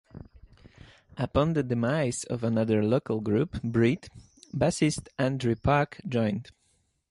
Upon 1.15 1.53
the 1.53 1.61
demise 1.61 2.23
of 2.23 2.43
another 2.43 2.83
local 2.83 3.21
group, 3.21 3.61
"Breed", 3.61 4.07
bassist 4.51 5.09
Andrew 5.19 5.55
Park 5.55 6.01
joined. 6.09 6.49